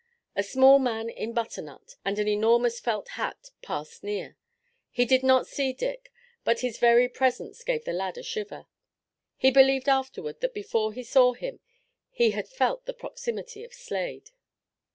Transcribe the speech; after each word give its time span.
A 0.35 0.41
small 0.41 0.79
man 0.79 1.09
in 1.11 1.31
butternut 1.31 1.95
and 2.03 2.17
an 2.17 2.27
enormous 2.27 2.79
felt 2.79 3.09
hat 3.09 3.51
passed 3.61 4.03
near. 4.03 4.35
He 4.89 5.05
did 5.05 5.21
not 5.21 5.45
see 5.45 5.73
Dick, 5.73 6.11
but 6.43 6.61
his 6.61 6.79
very 6.79 7.07
presence 7.07 7.63
gave 7.63 7.85
the 7.85 7.93
lad 7.93 8.17
a 8.17 8.23
shiver. 8.23 8.65
He 9.37 9.51
believed 9.51 9.87
afterward 9.87 10.39
that 10.41 10.55
before 10.55 10.91
he 10.91 11.03
saw 11.03 11.33
him 11.33 11.59
he 12.09 12.31
had 12.31 12.47
felt 12.47 12.87
the 12.87 12.95
proximity 12.95 13.63
of 13.63 13.75
Slade. 13.75 14.31